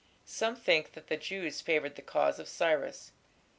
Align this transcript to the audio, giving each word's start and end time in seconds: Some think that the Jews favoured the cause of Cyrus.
Some 0.25 0.55
think 0.55 0.93
that 0.93 1.09
the 1.09 1.15
Jews 1.15 1.61
favoured 1.61 1.93
the 1.95 2.01
cause 2.01 2.39
of 2.39 2.47
Cyrus. 2.47 3.11